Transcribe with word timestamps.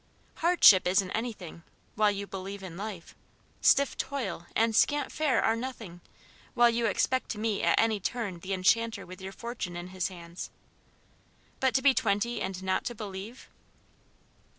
Hardship 0.37 0.87
isn't 0.87 1.11
anything 1.11 1.61
while 1.93 2.09
you 2.09 2.25
believe 2.25 2.63
in 2.63 2.75
life. 2.75 3.13
Stiff 3.61 3.95
toil 3.95 4.47
and 4.55 4.75
scant 4.75 5.11
fare 5.11 5.43
are 5.43 5.55
nothing 5.55 6.01
while 6.55 6.71
you 6.71 6.87
expect 6.87 7.29
to 7.29 7.37
meet 7.37 7.61
at 7.61 7.79
any 7.79 7.99
turning 7.99 8.39
the 8.39 8.51
Enchanter 8.51 9.05
with 9.05 9.21
your 9.21 9.31
fortune 9.31 9.75
in 9.77 9.89
his 9.89 10.07
hands. 10.07 10.49
But 11.59 11.75
to 11.75 11.83
be 11.83 11.93
twenty 11.93 12.41
and 12.41 12.63
not 12.63 12.83
to 12.85 12.95
believe 12.95 13.47